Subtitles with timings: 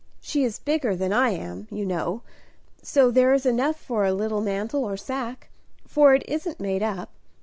[0.19, 2.23] She is bigger than I am, you know;
[2.81, 5.47] so there is enough for a little mantle or sacque,
[5.85, 7.11] for it isn't made up.